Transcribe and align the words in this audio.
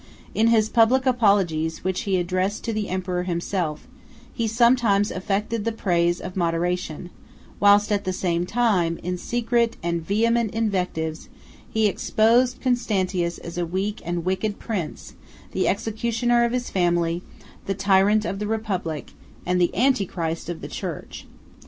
In 0.33 0.47
his 0.47 0.67
public 0.67 1.05
apologies, 1.05 1.83
which 1.83 2.01
he 2.09 2.17
addressed 2.17 2.63
to 2.63 2.73
the 2.73 2.89
emperor 2.89 3.21
himself, 3.21 3.87
he 4.33 4.47
sometimes 4.47 5.11
affected 5.11 5.63
the 5.63 5.71
praise 5.71 6.19
of 6.19 6.35
moderation; 6.35 7.11
whilst 7.59 7.91
at 7.91 8.03
the 8.03 8.11
same 8.11 8.47
time, 8.47 8.97
in 9.03 9.19
secret 9.19 9.77
and 9.83 10.01
vehement 10.03 10.55
invectives, 10.55 11.29
he 11.69 11.85
exposed 11.85 12.59
Constantius 12.61 13.37
as 13.37 13.59
a 13.59 13.65
weak 13.67 14.01
and 14.03 14.25
wicked 14.25 14.57
prince, 14.57 15.13
the 15.51 15.67
executioner 15.67 16.45
of 16.45 16.51
his 16.51 16.71
family, 16.71 17.21
the 17.67 17.75
tyrant 17.75 18.25
of 18.25 18.39
the 18.39 18.47
republic, 18.47 19.11
and 19.45 19.61
the 19.61 19.69
Antichrist 19.77 20.49
of 20.49 20.61
the 20.61 20.67
church. 20.67 21.27